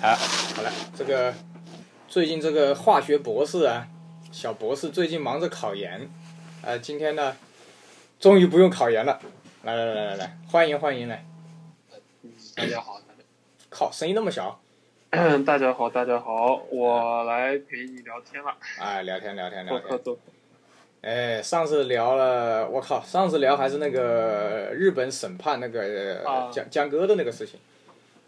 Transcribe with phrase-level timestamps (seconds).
[0.00, 1.34] 好，好了，这个
[2.06, 3.88] 最近这个化学博士啊，
[4.30, 6.08] 小博士最近忙着考研，
[6.62, 7.36] 呃，今天呢，
[8.20, 9.18] 终于不用考研了。
[9.64, 11.26] 来来来来来，欢迎欢迎来。
[12.54, 13.00] 大家好，
[13.68, 14.60] 靠，声音那么小。
[15.44, 18.56] 大家好，大家好，我来陪你聊天了。
[18.78, 19.98] 哎，聊天聊天聊天。
[21.00, 26.22] 哎，上次聊了，我靠，上次聊还是那个日本审判那个
[26.52, 27.58] 江江歌的那个事情。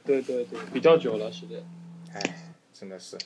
[0.05, 1.63] 对对对，比较久了，是的。
[2.15, 3.17] 哎，真的是，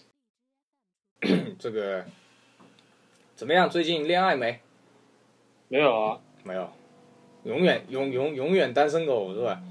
[1.58, 2.04] 这个
[3.36, 3.70] 怎么样？
[3.70, 4.60] 最近恋爱没？
[5.68, 6.20] 没有啊。
[6.42, 6.70] 没有，
[7.44, 9.62] 永远永永永远单身狗是吧？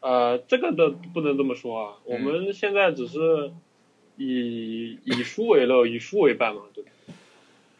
[0.00, 1.96] 呃，这个的不能这么说啊。
[2.04, 3.52] 我们现在只是
[4.16, 6.90] 以以书为乐，以书为伴嘛，对吧？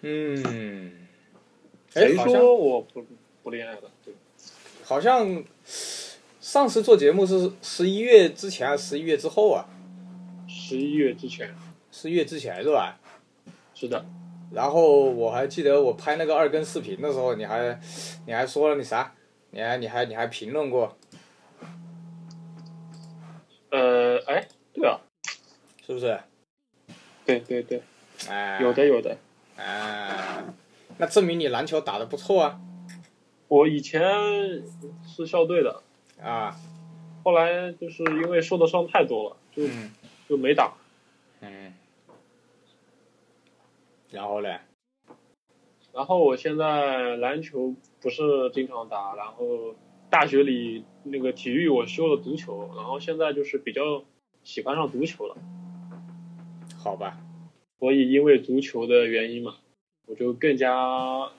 [0.03, 1.06] 嗯。
[1.89, 3.05] 谁说我不
[3.42, 3.91] 不恋爱了？
[4.05, 4.14] 对。
[4.84, 5.42] 好像。
[6.46, 9.66] 上次做节目是十一月之前还是十一月之后啊？
[10.46, 11.52] 十一月之前。
[11.91, 13.00] 十一月之前是吧？
[13.75, 14.06] 是的。
[14.53, 17.77] 然后我还记得我拍那个二更视频的时候，你还
[18.28, 19.12] 你还说了你啥？
[19.50, 20.97] 你还你还你还评论过？
[23.72, 25.00] 呃，哎，对啊，
[25.84, 26.16] 是不是？
[27.25, 27.83] 对对对。
[28.28, 28.60] 哎。
[28.62, 29.19] 有的有的。
[29.56, 30.44] 哎，
[30.98, 32.60] 那证明你篮球打的不错啊。
[33.48, 34.00] 我以前
[35.05, 35.83] 是校队的。
[36.20, 36.56] 啊，
[37.25, 39.64] 后来就是因为受的伤太多了，就
[40.28, 40.75] 就没打。
[41.41, 41.75] 嗯。
[44.11, 44.61] 然后嘞？
[45.92, 49.75] 然后我现在篮球不是经常打，然后
[50.11, 54.05] 大学里那个体育我修了足球，然后现在就是比较
[54.42, 55.37] 喜欢上足球了。
[56.78, 57.19] 好吧。
[57.78, 59.56] 所以因为足球的原因嘛，
[60.06, 61.31] 我就更加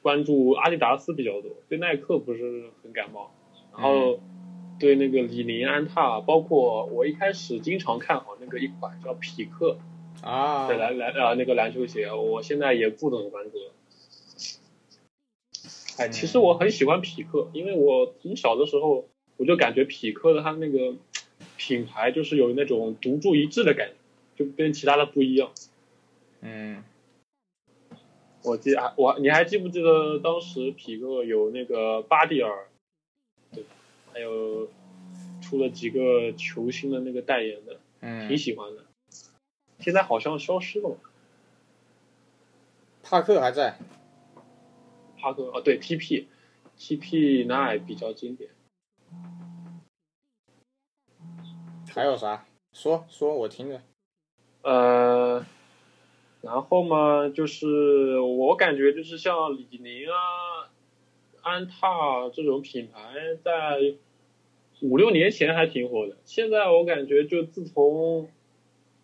[0.00, 3.30] 关注阿迪达斯比较多，对耐克不是很感冒。
[3.76, 4.20] 然后，
[4.78, 9.78] 对那个李宁、安踏，包括我一开始经常看好那个一款叫匹克
[10.22, 13.72] 啊对篮篮啊那个篮球鞋，我现在也不怎么关注了。
[15.98, 20.94] 哎，其实我很喜欢匹克，因为我从小的时候我就感觉匹克的它那个
[21.56, 23.90] 品牌就是有那种独树一帜的感
[24.36, 25.50] 觉，就跟其他的不一样。
[26.40, 26.84] 嗯。
[28.44, 32.68] 我记啊，我你还记不记得当时匹克有那个巴蒂尔？
[34.14, 34.70] 还有
[35.42, 38.84] 出了几个球星的那个代言的，嗯，挺喜欢的。
[39.80, 40.96] 现在好像消失了。
[43.02, 43.76] 帕克还在。
[45.18, 48.50] 帕克哦，对，TP，TP 那比较经典。
[51.92, 52.46] 还有啥？
[52.72, 53.82] 说说，我听着。
[54.62, 55.44] 呃，
[56.40, 60.53] 然后嘛，就是我感觉就是像李宁啊、
[61.44, 63.94] 安踏这种品牌在。
[64.80, 68.28] 五六年前还挺火的，现在我感觉就自从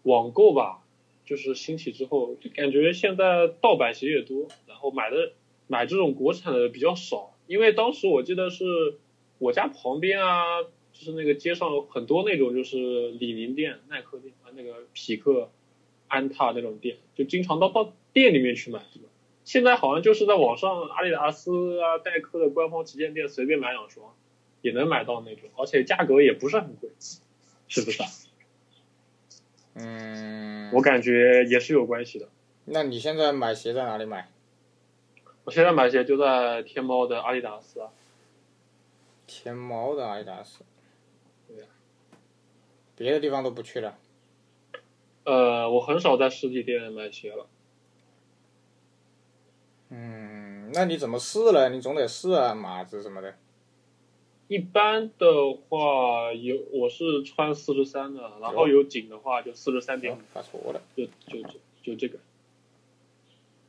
[0.02, 0.84] 网购吧，
[1.24, 5.32] 就是兴起之后，就感觉现在盗版鞋也多，然后买的
[5.68, 7.34] 买这种国产的比较少。
[7.46, 8.64] 因为当时我记得是
[9.38, 10.62] 我家旁边啊，
[10.92, 15.50] 就是那个街上有很多那种就是李宁店、耐克店啊，那个匹克、
[16.08, 19.08] 安踏那种店，就经常到到店里面去买，对吧？
[19.44, 24.14] 现在好像就是在网上阿迪达斯啊、耐克的官方旗舰店随便买两双。
[24.62, 26.90] 也能买到那种，而且价格也不是很贵，
[27.66, 28.08] 是不是啊？
[29.72, 32.28] 嗯，我感觉也是有关系的。
[32.66, 34.30] 那你现在买鞋在哪里买？
[35.44, 37.88] 我现在买鞋就在天猫的阿迪达斯啊。
[39.26, 40.62] 天猫的阿迪达斯。
[41.48, 41.64] 对呀。
[42.94, 43.96] 别的地方都不去了。
[45.24, 47.46] 呃，我很少在实体店买鞋了。
[49.90, 51.68] 嗯，那你怎么试呢？
[51.68, 53.34] 你总得试啊，码子什么的。
[54.46, 55.26] 一般的
[55.68, 60.18] 话有我是穿四十三的，然后有紧的话就四十三点五。
[60.32, 60.80] 发错了。
[60.96, 62.18] 就就就就这个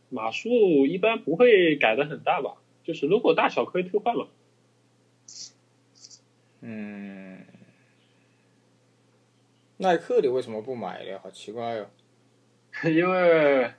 [0.09, 0.49] 码数
[0.85, 2.55] 一般不会改的很大吧？
[2.83, 4.27] 就是如果大小可以退换嘛。
[6.61, 7.45] 嗯。
[9.77, 11.19] 耐克你为什么不买呢？
[11.23, 11.89] 好奇怪哟。
[12.85, 13.71] 因为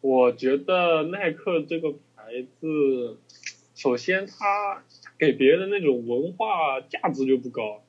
[0.00, 3.18] 我觉得耐克这个牌子，
[3.74, 4.84] 首先它。
[5.18, 7.82] 给别人的那种文化价值就不高，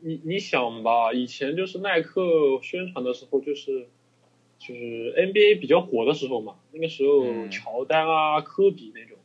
[0.00, 3.86] 你你想吧，以前就是耐克宣传的时候，就是
[4.58, 9.16] 就是 NBA 比较火的时候嘛，那个时候乔丹啊、科比那种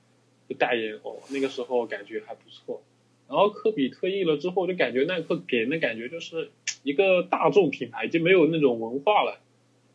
[0.47, 2.81] 就代言哦，那个时候感觉还不错。
[3.27, 6.51] 然后科比退役了之后，就感觉耐克给人的感觉就是
[6.83, 9.41] 一个大众品牌，已经没有那种文化了，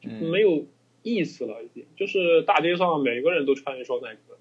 [0.03, 0.67] 没有
[1.07, 4.39] 意思了，已经就是大街上每个人都穿一双耐克。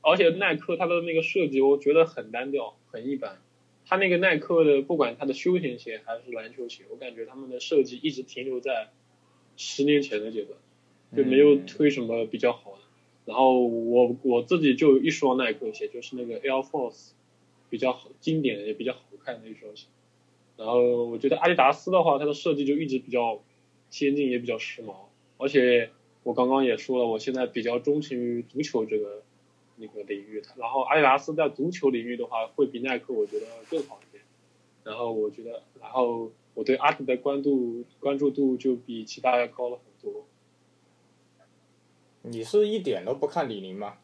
[0.00, 3.42] 而且耐克它的那个设计，我觉得很单调，很一般，
[3.84, 8.90] 它那个耐克的，不管它的休闲鞋还是篮球鞋，我感觉他们的设计一直停留在
[9.56, 10.56] 十年前的阶段，
[11.16, 12.78] 就没有推什么比较好的。
[13.24, 17.10] 然后我我自己就有一双耐克鞋，就是那个 Air Force，
[17.70, 19.88] 比较好经典也比较好看的一双鞋。
[20.56, 23.42] 然后我觉得阿迪达斯的话，它的设计就一直比较
[23.90, 24.94] 先进，也比较时髦。
[25.38, 25.90] 而且
[26.24, 29.22] 我刚刚也说了，我现在比较钟情于足球这个
[29.76, 30.42] 那个领域。
[30.56, 34.24] 然后阿迪达斯在足球领域的话，会比耐克我觉得更好一点。
[34.82, 40.26] 然后我觉得，然后我对阿迪的关注关注度就比其他要高了很多。
[42.22, 43.98] 你是一点都不看李宁吗？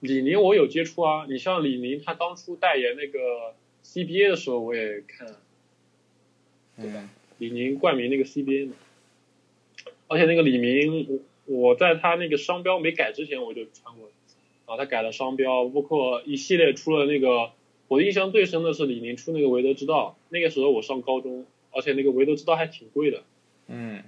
[0.00, 3.54] 李宁我有接触啊，你像李宁他当初代言那个
[3.84, 5.36] CBA 的时候我也看，
[6.76, 7.08] 对吧？
[7.38, 8.74] 李宁冠名那个 CBA 嘛，
[10.08, 14.10] 而且那个李宁，我在他那个商标没改之前我就穿过，
[14.66, 17.50] 然后他改了商标，包括一系列出了那个，
[17.88, 23.22] 我印象最深的是李宁出那个韦德之道，那个时候我上高中，而且那个韦德之道还挺贵的，
[23.68, 24.02] 嗯，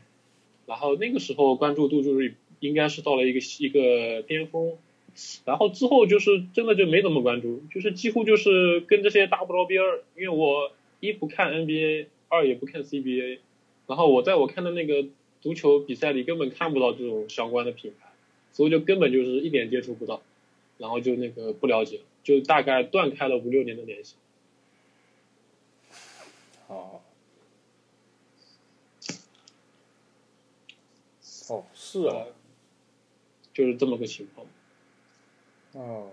[0.67, 2.35] 然后那个时候关注度就是。
[2.61, 4.73] 应该是到了一个一个巅峰，
[5.45, 13.39] 然后之后就是真的就没怎么关注，就是几乎就是跟这些搭不着边儿，因为我一不看 NBA，二也不看 CBA，
[13.87, 15.07] 然后我在我看的那个
[15.41, 18.11] 足球比赛里根本看不到这种相关的品牌，
[18.53, 20.23] 所以就根本就是一点接触不到，
[20.79, 24.17] 然后就那个不了解，就大概断开了五六年的联系。
[26.67, 27.01] 哦。
[31.49, 32.27] 哦，是啊。
[33.55, 34.47] 就是这么个情况。
[35.73, 36.13] 哦，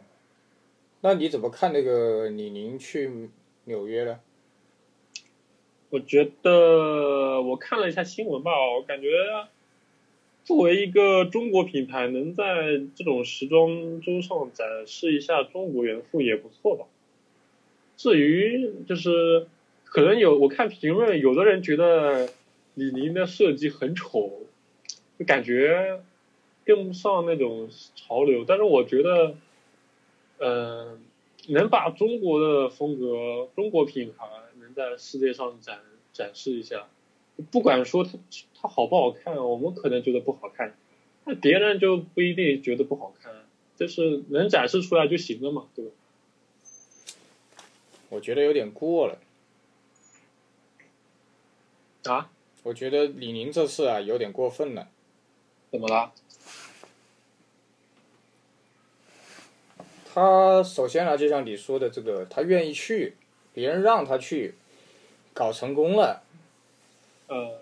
[1.01, 3.29] 那你怎么看那个李宁去
[3.65, 4.19] 纽约呢？
[5.95, 9.07] 我觉得我看了一下新闻吧，我感觉
[10.43, 16.85] 作为一个中国品牌，能在这种时装周上展示一下中国元素也不错吧。
[17.95, 19.47] 至于就是
[19.85, 22.27] 可能有我看评论，有的人觉得
[22.73, 24.33] 李宁的设计很丑，
[25.17, 26.01] 就感觉。
[26.65, 29.35] 跟不上那种潮流，但是我觉得，
[30.39, 30.99] 嗯，
[31.47, 34.25] 能把中国的风格、中国品牌
[34.75, 35.79] 在世界上展
[36.13, 36.87] 展示一下，
[37.51, 38.11] 不管说它
[38.53, 40.75] 它好不好看，我们可能觉得不好看，
[41.23, 43.33] 那别人就不一定觉得不好看，
[43.77, 45.91] 就是能展示出来就行了嘛，对吧？
[48.09, 49.17] 我觉得有点过了。
[52.03, 52.29] 啊？
[52.63, 54.87] 我觉得李宁这次啊有点过分了。
[55.71, 56.13] 怎么了？
[60.13, 63.17] 他首先呢，就像你说的这个，他愿意去，
[63.53, 64.55] 别人让他去，
[65.35, 66.23] 搞成功了。
[67.27, 67.59] 呃，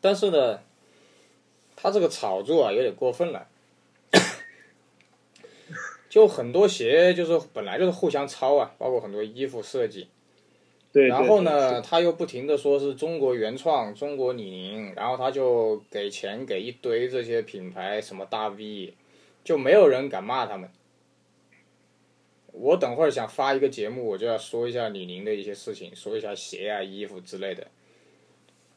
[0.00, 0.60] 但是呢，
[1.76, 3.48] 他这个炒作啊有点过分了。
[6.08, 10.08] 就很多鞋就是本来就是互相抄啊，包括很多衣服设计。
[10.92, 11.08] 对。
[11.08, 18.94] 然后呢，他又不停的说是中国原创，中国李宁，然后他就给钱给一堆这些品牌什么大 V，
[19.42, 20.70] 就没有人敢骂他们。
[22.52, 27.66] 我等会儿想发一个节目，我就要说一下李宁的一些事情，说一下鞋啊、衣服之类的。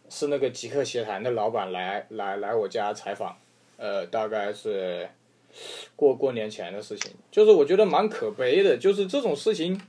[0.07, 3.37] 是那个极客鞋坛的老板来来来我家采访，
[3.77, 5.09] 呃，大概是
[5.95, 9.81] 过过年前的事情，就是我觉得蛮可悲的，就是这种事情，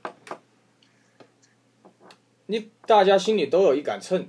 [2.46, 4.26] 你大家心里都有一杆秤，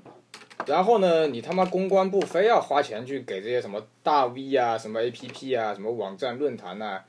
[0.66, 7.02] 然后呢，你他妈公关部非要花钱去给这些什么大 V 啊、什么 APP 啊、什么网站论坛呐，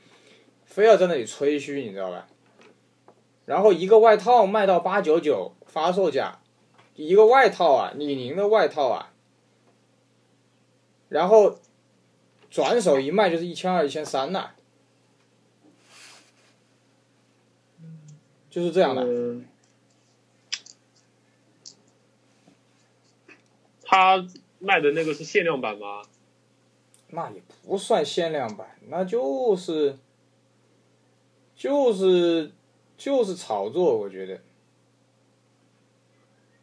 [0.64, 2.28] 非要在那里吹嘘，你知道吧？
[3.48, 6.38] 然后一个外套卖到八九九发售价，
[6.94, 9.14] 一个外套啊，李宁的外套啊，
[11.08, 11.58] 然后
[12.50, 14.50] 转手一卖就是一千二、一千三呐，
[18.50, 19.40] 就是这样的。
[23.82, 24.28] 他
[24.58, 26.02] 卖的那个是限量版吗？
[27.08, 29.96] 那也不算限量版，那就是，
[31.56, 32.52] 就是。
[32.98, 34.40] 就是炒作，我觉得，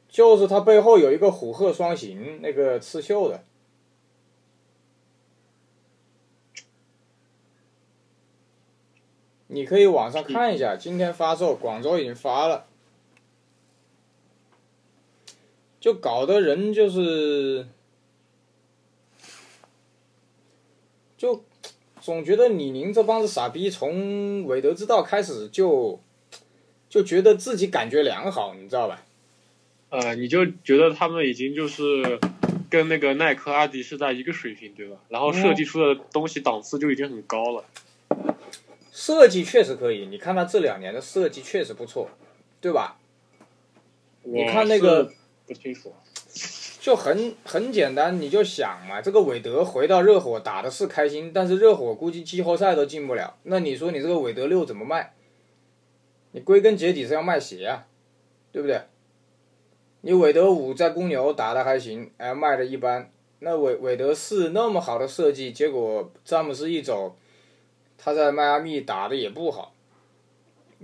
[0.09, 3.45] 就是他背后有一个虎鹤双形那个刺绣的，
[9.47, 12.67] 你可以网上看一下，今天发售，广州已经发了，
[15.79, 17.65] 就搞得人就是，
[21.17, 21.45] 就
[22.01, 26.01] 总觉得李宁这帮子傻逼从韦德之道开始就。
[26.95, 29.03] 就觉得自己感觉良好，你知道吧？
[29.89, 32.17] 呃，你就觉得他们已经就是
[32.69, 34.95] 跟那个耐克、阿迪是在一个水平，对吧？
[35.09, 37.65] 然后设计出的东西档次就已经很高了。
[38.93, 42.09] 设计确实可以，你看他这两年的设计确实不错，
[42.61, 42.97] 对吧？
[44.23, 45.11] 你看那个
[45.45, 45.93] 不清楚，
[46.79, 53.35] 就很很简单，你就想嘛，这个韦德回到热火打的是开心，但是热火估计季后赛都进不了。
[53.43, 55.11] 那你说你这个韦德六怎么卖？
[56.35, 57.87] 你归根结底是要卖鞋啊，
[58.51, 58.81] 对不对？
[60.01, 63.09] 你韦德五在公牛打的还行，哎，卖的一般。
[63.39, 67.15] 那韦韦德四那么好的设计，结果詹姆斯一走，
[67.97, 69.73] 他在迈阿密打的也不好。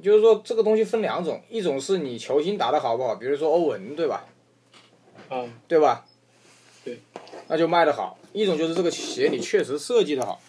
[0.02, 4.26] 就是说，这个东西分两种，一种是你球星打的好不好，比如说欧文，对吧？
[5.30, 6.06] 嗯，对吧？
[6.86, 6.98] 对，
[7.50, 8.18] 那就卖的好。
[8.32, 10.42] 一种就是这个鞋你确实设计的好。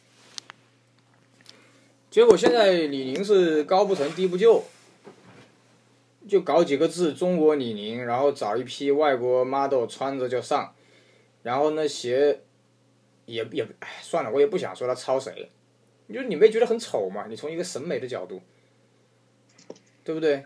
[2.09, 4.63] 结果现在李宁是高不成低不就，
[6.29, 10.75] 就搞几个字“中国李宁”，然后找一批外国 model 穿着就上，
[11.43, 12.41] 然后那鞋
[13.27, 15.51] 也也哎算了，我也不想说他抄谁，
[16.13, 17.27] 就你没觉得很丑吗？
[17.29, 18.41] 你从一个审美的角度。
[20.05, 20.43] 对不对？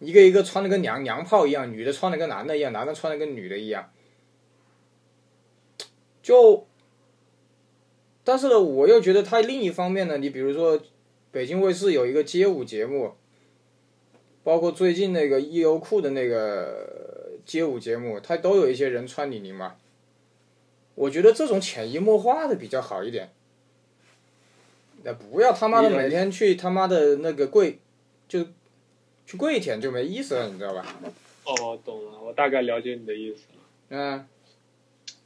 [0.00, 3.92] 一个一个穿的跟娘娘炮一样，女的穿的跟男的一样，男的穿的跟女的一样。
[6.20, 6.66] 就，
[8.24, 10.82] 但是呢，我又觉得他另一方面呢，你比如说，
[11.30, 13.14] 北京卫视有一个街舞节目，
[14.44, 19.76] 包括最近那个优酷的那个街舞节目，他都有一些人穿李宁嘛。
[20.94, 23.30] 我觉得这种潜移默化的比较好一点。
[25.04, 27.78] 那不要他妈的每天去他妈的那个跪，
[28.28, 28.46] 就。
[29.24, 30.84] 去跪舔就没意思了，你知道吧？
[31.44, 33.60] 哦，懂了，我大概了解你的意思了。
[33.88, 34.26] 嗯，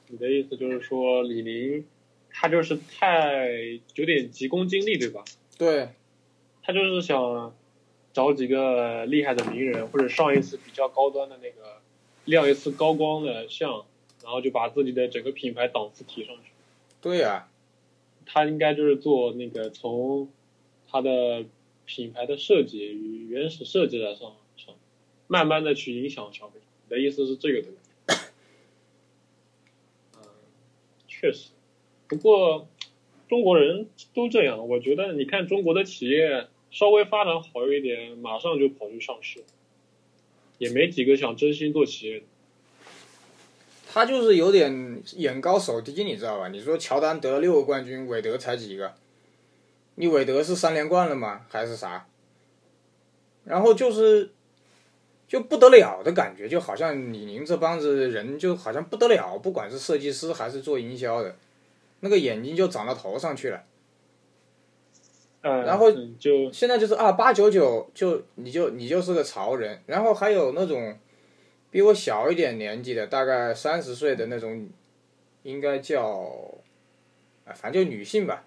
[0.09, 1.85] 你的意思就是说李宁，
[2.31, 3.49] 他就是太
[3.95, 5.25] 有点急功近利，对吧？
[5.57, 5.89] 对。
[6.63, 7.53] 他就是想
[8.17, 11.83] 找几个厉害的名人，或者上一次比较高端的那个
[12.25, 13.85] 亮一次高光的相，
[14.23, 16.51] 然后就把自己的整个品牌档次提上去。
[17.03, 17.49] 对呀。
[18.25, 20.31] 他应该就是做那个从
[20.89, 21.45] 他的。
[21.89, 24.75] 品牌的设计与原始设计来上上，
[25.29, 26.65] 慢慢的去影响消费者。
[26.85, 27.79] 你的意思是这个对吧？
[30.17, 30.21] 嗯，
[31.07, 31.51] 确实。
[32.09, 32.67] 不过
[33.29, 39.43] 中国人都这样，我觉得你看中国的企业稍微发展好一点，马上就跑去上市，
[40.59, 42.27] 也没几个想真心做企业的。
[43.91, 46.49] 他就是有点眼高手低，你知道吧？
[46.49, 48.93] 你说乔丹得了六个冠军，韦德才几个？
[49.95, 51.47] 你韦德是三连冠了吗？
[51.49, 52.07] 还是啥？
[53.45, 54.33] 然后就是，
[55.27, 61.37] 就不得了的感觉，就好像李宁这帮子人就好像不得了，不管是设计师还是做营销的，
[62.01, 63.65] 那个眼睛就长到头上去了。
[65.49, 69.81] 然后就现在就是啊，八九九就你就你就是个潮人。
[69.87, 70.99] 然后还有那种
[71.71, 74.69] 比我小一点年纪的，大概三十岁的那种，
[75.43, 76.33] 应该叫
[77.45, 78.45] 啊，反正就女性吧。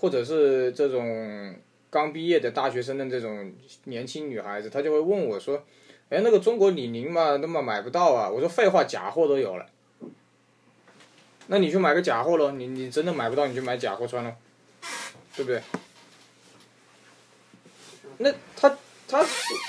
[0.00, 1.56] 或者是这种
[1.90, 3.52] 刚毕业的大学生的这种
[3.84, 5.60] 年轻女孩子，她就会问我说
[6.08, 9.66] ：“哎，那个中国李宁嘛，那么买不到啊？”我说：“废话，假货都有了。
[11.48, 14.32] 那你去买个假货喽，你你真的买不到，你就买假货穿喽，
[15.34, 15.60] 对不对？
[18.18, 19.24] 那它它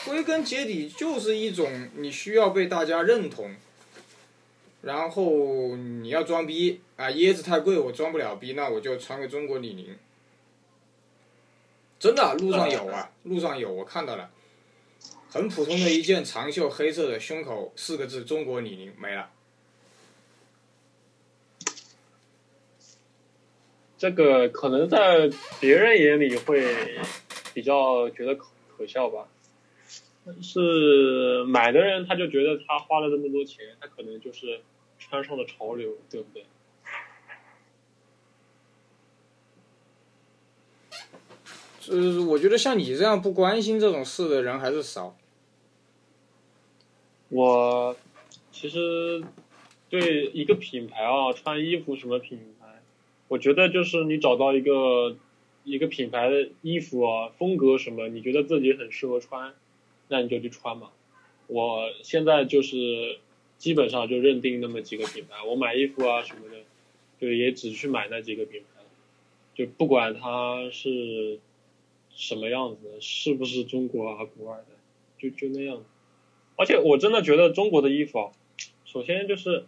[0.06, 3.56] 归根结底就是一种你需要被大家认同，
[4.82, 9.96] 然后你要装逼啊，椰子太贵，我装不了逼，那我就穿个中国李宁。”
[12.00, 14.32] 真的，路上有啊，路上有，我看到了，
[15.30, 19.30] 很普通的一件长袖黑色的，胸口四个字“中国李宁”没了。
[23.98, 25.30] 这个可能在
[25.60, 26.98] 别人眼里会
[27.60, 28.48] 比较觉得可
[28.78, 29.28] 可笑吧，
[30.26, 34.62] 但是买的人他就觉得他花了这么多钱，他可能就是
[34.98, 36.46] 穿上了潮流，对不对？
[41.90, 45.18] 呃，我觉得像你这样不关心这种事的人还是少。
[47.28, 47.98] 我
[48.54, 49.22] 其实
[49.90, 52.82] 对一个品牌啊，穿衣服什么品牌，
[53.28, 55.18] 我觉得就是你找到一个
[55.70, 59.54] 一个品牌的衣服啊，风格什么，你觉得自己很适合穿，
[60.08, 60.92] 那你就去穿嘛。
[61.48, 63.20] 我现在就是
[63.58, 66.58] 基本上就认定那么几个品牌，我买衣服啊什么的，
[67.20, 68.84] 就也只去买那几个品牌，
[69.56, 71.40] 就不管它是。
[72.12, 72.98] 什么样子？
[73.00, 74.26] 是不是中国啊？
[74.26, 74.66] 国外的？
[75.18, 75.82] 就就那样。
[76.58, 78.32] 而且我真的觉得中国的衣服啊，
[78.84, 79.64] 首先就是，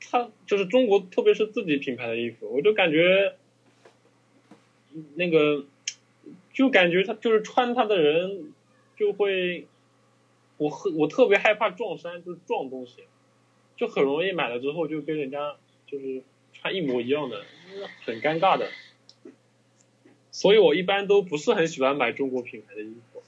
[0.00, 3.34] 它就是中国，特别是自己品牌的衣服，我就感觉，
[5.14, 5.64] 那个，
[6.52, 8.52] 就感觉他就是穿它的人
[8.96, 9.66] 就会，
[10.56, 13.04] 我很我特别害怕撞衫，就是撞东西，
[13.76, 15.56] 就很容易买了之后就跟人家
[15.86, 17.42] 就是穿一模一样的，
[18.04, 18.68] 很尴尬的。
[20.32, 23.22] 所以我一般都不是很喜欢买中国品牌的衣服。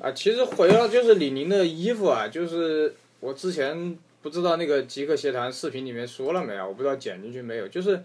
[0.00, 8.04] 啊，其实回到就是李宁的衣服啊，就是我之前不知道那个极客协谈视频里面说了没有，我不知道剪进去没有，就是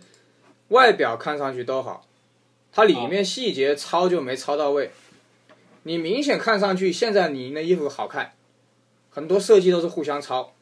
[0.70, 2.06] 外表看上去都好，
[2.72, 4.92] 它里面细节抄就没抄到位。
[5.84, 8.34] 你明显看上去现在李宁的衣服好看，
[9.10, 10.54] 很多设计都是互相抄，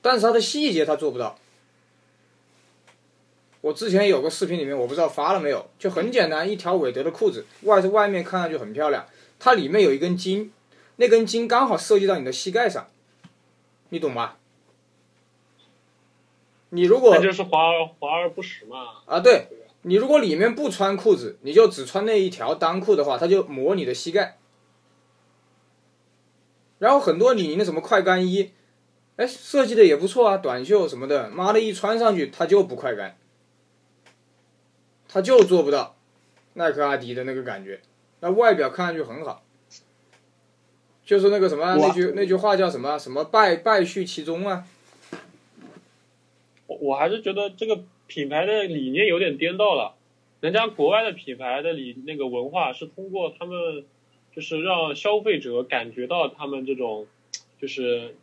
[0.00, 1.38] 但是它的细节它做不到。
[3.60, 9.06] 我之前有个视频里面，我不知道发了没有，就很简单，一条韦德的裤子，外外面看上去很漂亮，
[9.40, 10.52] 它里面有一根筋，
[10.96, 12.86] 那根筋刚好设计到你的膝盖上，
[13.88, 14.36] 你懂吗？
[16.70, 18.78] 你如果那就是华而华而不实嘛。
[19.06, 19.48] 啊，对
[19.82, 24.38] 你如果里面不穿裤子，你就只穿那一条裆裤的话，它就磨你的膝盖。
[26.78, 28.52] 然后很多李宁的什么快干衣，
[29.16, 33.16] 哎，设计的也不错啊，短袖什么的，妈的一穿上去它就不快干，
[35.08, 35.96] 它就做不到
[36.54, 37.80] 耐克、阿迪的那个感觉。
[38.20, 39.42] 那外表看上去很好，
[41.04, 44.66] 就是那个什么那句那句话叫什么什么败败絮其中啊。
[46.80, 49.94] 我还是觉得这个品牌的理念有点颠倒了。
[50.40, 53.84] 人家国外的品牌的理那个文化是通过他们，
[54.34, 57.06] 就是让消费者感觉到他们这种，
[57.60, 58.14] 就是，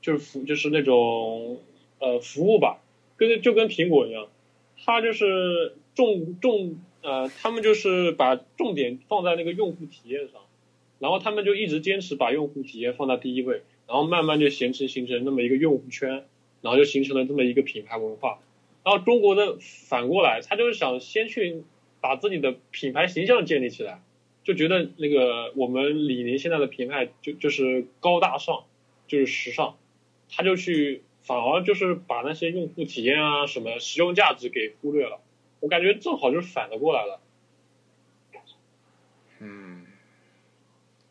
[0.00, 1.60] 就是服就是那种
[1.98, 2.80] 呃服务吧，
[3.18, 4.28] 跟就跟苹果一样，
[4.82, 10.40] 它就是重重呃，他们就是把重点放在那个用户体验上，
[10.98, 16.24] 然后他们就一直坚持把用户体验放在第一位，然后慢慢就形成形成那么一个用户圈。
[16.62, 18.38] 然后就形成了这么一个品牌文化，
[18.84, 21.64] 然后中国的反过来，他就是想先去
[22.00, 24.00] 把自己的品牌形象建立起来，
[24.44, 28.64] 就觉得那个我们李宁现在的品牌就就是高大上，
[29.06, 29.76] 就是时尚，
[30.30, 35.20] 他就去反而就是把那些用户体验啊什么实用价值给忽略了，
[35.60, 37.20] 我感觉正好就是反的过来了。
[39.40, 39.86] 嗯，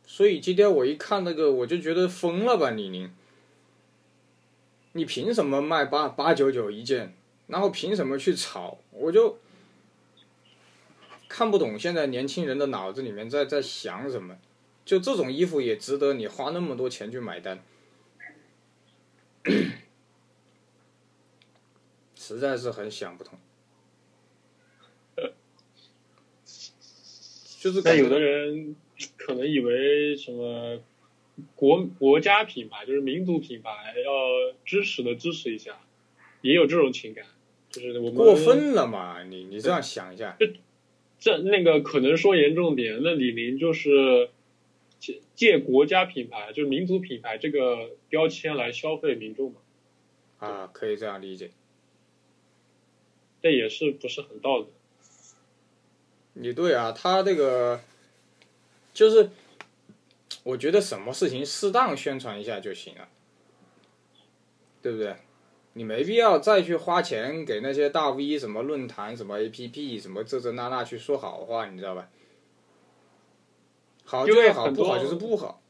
[0.05, 3.11] 所以今天我一看那个，我就觉得疯了吧，李宁。
[4.93, 7.15] 你凭什么卖八八九九一件？
[7.47, 8.77] 然后凭什么去炒？
[8.91, 9.37] 我就
[11.27, 14.37] 看不懂现在年轻人的脑子里面在在想什么。
[14.83, 17.63] 就这种衣服也值得你花那么多钱去买单，
[22.15, 23.37] 实在是很想不通。
[27.59, 28.75] 就是但有的人
[29.17, 30.79] 可能以为什么
[31.55, 33.69] 国国家品牌就是民族品牌
[34.03, 35.79] 要支持的支持一下，
[36.41, 37.25] 也有这种情感，
[37.69, 39.23] 就是我们过分了嘛？
[39.23, 40.37] 你你这样想一下，
[41.19, 44.29] 这那个可能说严重点，那李宁就是
[44.99, 49.57] 借借国家品牌就是民族品牌这个标签来消费民众嘛，
[50.39, 51.51] 啊，可以这样理解。
[53.41, 54.67] 这也是不是很道德。
[56.33, 57.81] 你对啊，他这个
[58.93, 59.29] 就是，
[60.43, 63.07] 我觉得什么事情适当宣传一下就行了，
[64.81, 65.15] 对不对？
[65.73, 72.09] 你没必要再去花钱给那些大 V 什么论坛、什么 APP、什么这这那那去说好话，你知道吧？
[74.03, 75.61] 好就是好，不好就是不好。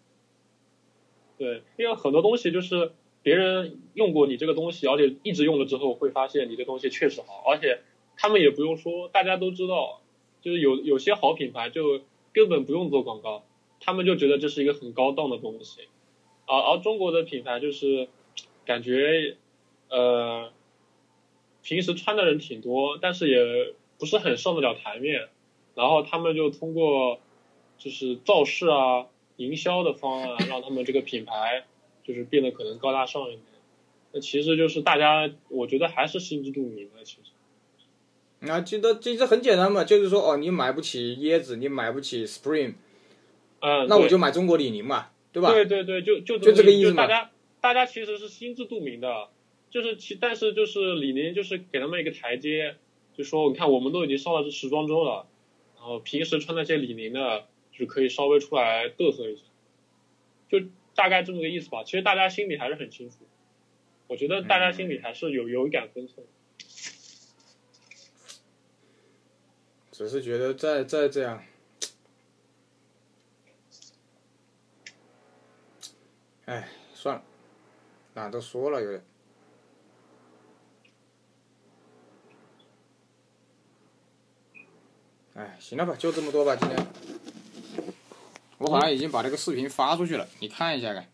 [1.37, 7.81] 对，因为很多东西就是别人用过你这个东西，而且一直用了之后，会发现你这东西确实好，而且
[8.17, 10.01] 他们也不用说，大家都知道，
[10.41, 12.01] 就是有有些好品牌就
[12.33, 13.43] 根本不用做广告，
[13.81, 15.81] 他们就觉得这是一个很高档的东西，
[16.45, 18.07] 而而中国的品牌就是
[18.65, 19.35] 感觉
[19.89, 20.53] 呃
[21.61, 25.27] 平时穿的人挺多，但是也不是很上得了台面，
[25.75, 27.19] 然后他们就通过
[27.77, 29.07] 就是造势啊。
[29.37, 31.65] 营销的方案，让他们这个品牌
[32.03, 33.41] 就是变得可能高大上一点。
[34.11, 37.03] 那其实就是大家，我觉得还是心知肚明的。
[37.03, 42.75] 其实，啊，记得其实很简单嘛，就是说哦，你买不起椰子，你买不起 Spring，
[43.61, 45.51] 嗯，那我就买中国李宁嘛，对吧？
[45.51, 49.29] 对对对，就就就这个意思嘛就大家大家其实是心知肚明的，
[49.69, 52.75] 就是其但是就是李宁就是给他们一个台阶，
[53.15, 55.27] 就说你看我们都已经上了这时装周了，
[55.75, 59.43] 然后平时穿那些李宁的，就是可以稍微出来嘚瑟一下，
[60.49, 61.83] 就大概这么个意思吧。
[61.83, 63.17] 其实大家心里还是很清楚，
[64.07, 66.25] 我觉得大家心里还是有有一杆分寸。
[69.91, 71.43] 只是觉得再再这样，
[76.51, 77.23] 哎，算了，
[78.15, 79.01] 懒得说了有点。
[85.35, 86.77] 哎，行了吧，就这么多吧，今天。
[88.57, 91.09] 我好像已经把这个视频发出去了，你看一下看。